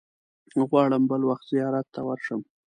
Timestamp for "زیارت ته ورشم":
1.51-2.41